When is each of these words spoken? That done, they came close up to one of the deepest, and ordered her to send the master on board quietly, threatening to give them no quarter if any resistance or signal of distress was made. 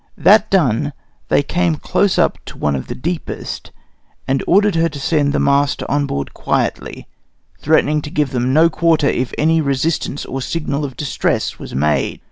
That 0.17 0.49
done, 0.49 0.93
they 1.27 1.43
came 1.43 1.75
close 1.75 2.17
up 2.17 2.39
to 2.45 2.57
one 2.57 2.75
of 2.75 2.87
the 2.87 2.95
deepest, 2.95 3.69
and 4.27 4.43
ordered 4.47 4.73
her 4.73 4.89
to 4.89 4.99
send 4.99 5.31
the 5.31 5.39
master 5.39 5.85
on 5.91 6.07
board 6.07 6.33
quietly, 6.33 7.05
threatening 7.59 8.01
to 8.01 8.09
give 8.09 8.31
them 8.31 8.51
no 8.51 8.67
quarter 8.67 9.05
if 9.07 9.31
any 9.37 9.61
resistance 9.61 10.25
or 10.25 10.41
signal 10.41 10.83
of 10.85 10.97
distress 10.97 11.59
was 11.59 11.75
made. 11.75 12.19